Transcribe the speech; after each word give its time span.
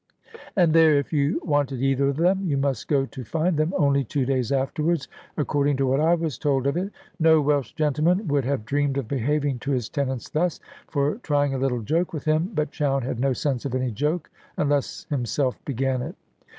And 0.55 0.73
there, 0.73 0.97
if 0.97 1.13
you 1.13 1.39
wanted 1.43 1.79
either 1.79 2.09
of 2.09 2.17
them, 2.17 2.47
you 2.47 2.57
must 2.57 2.87
go 2.87 3.05
to 3.05 3.23
find 3.23 3.55
them, 3.55 3.71
only 3.77 4.03
two 4.03 4.25
days 4.25 4.51
afterward, 4.51 5.05
according 5.37 5.77
to 5.77 5.85
what 5.85 5.99
I 5.99 6.15
was 6.15 6.39
told 6.39 6.65
of 6.65 6.75
it. 6.75 6.91
No 7.19 7.39
Welsh 7.39 7.73
gentleman 7.73 8.27
would 8.27 8.43
have 8.43 8.65
dreamed 8.65 8.97
of 8.97 9.07
behaving 9.07 9.59
to 9.59 9.69
his 9.73 9.89
tenants 9.89 10.27
thus, 10.27 10.59
for 10.87 11.17
trying 11.19 11.53
a 11.53 11.59
little 11.59 11.83
joke 11.83 12.13
with 12.13 12.25
him; 12.25 12.49
but 12.55 12.71
Chowne 12.71 13.03
had 13.03 13.19
no 13.19 13.33
sense 13.33 13.63
of 13.63 13.75
any 13.75 13.91
joke, 13.91 14.31
unless 14.57 15.05
himself 15.11 15.63
began 15.65 16.01
it. 16.01 16.15